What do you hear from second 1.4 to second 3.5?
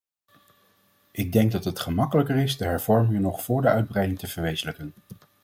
dat het gemakkelijker is de hervormingen nog